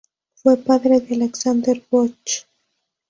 [0.33, 2.45] Fue padre de Alexandre Bosch.